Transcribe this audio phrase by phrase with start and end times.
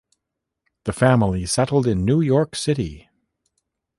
[0.85, 3.07] The family settled in New York City.